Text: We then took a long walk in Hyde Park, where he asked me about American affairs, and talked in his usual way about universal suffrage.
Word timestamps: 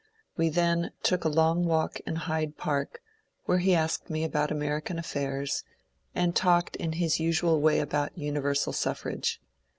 We 0.35 0.49
then 0.49 0.93
took 1.03 1.25
a 1.25 1.29
long 1.29 1.63
walk 1.63 1.99
in 2.07 2.15
Hyde 2.15 2.57
Park, 2.57 3.03
where 3.45 3.59
he 3.59 3.75
asked 3.75 4.09
me 4.09 4.23
about 4.23 4.49
American 4.49 4.97
affairs, 4.97 5.63
and 6.15 6.35
talked 6.35 6.75
in 6.77 6.93
his 6.93 7.19
usual 7.19 7.61
way 7.61 7.77
about 7.79 8.17
universal 8.17 8.73
suffrage. 8.73 9.39